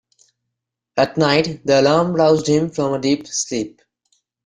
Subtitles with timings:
[0.97, 3.83] At night the alarm roused him from a deep sleep.